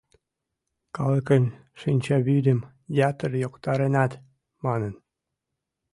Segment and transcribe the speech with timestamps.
[0.95, 1.43] —Калыкын
[1.79, 2.59] шинчавӱдым
[3.09, 4.11] ятыр йоктаренат»,—
[4.65, 4.93] манын.